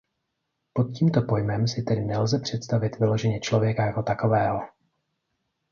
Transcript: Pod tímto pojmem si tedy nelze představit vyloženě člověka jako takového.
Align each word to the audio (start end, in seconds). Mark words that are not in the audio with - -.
Pod 0.73 0.91
tímto 0.97 1.21
pojmem 1.21 1.67
si 1.67 1.83
tedy 1.83 2.01
nelze 2.05 2.39
představit 2.39 2.99
vyloženě 2.99 3.39
člověka 3.39 3.85
jako 3.85 4.03
takového. 4.03 4.67